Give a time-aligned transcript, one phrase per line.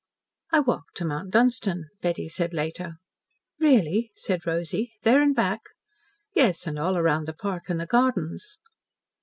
[0.51, 2.95] "I walked to Mount Dunstan," Betty said later.
[3.59, 4.93] "Really?" said Rosy.
[5.03, 5.61] "There and back?"
[6.33, 8.57] "Yes, and all round the park and the gardens."